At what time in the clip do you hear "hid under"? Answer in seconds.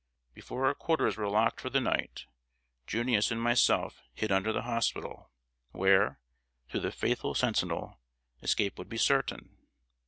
4.15-4.51